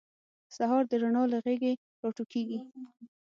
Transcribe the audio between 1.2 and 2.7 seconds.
له غیږې راټوکېږي.